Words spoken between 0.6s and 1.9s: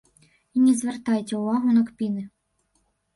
не звяртайце ўвагу на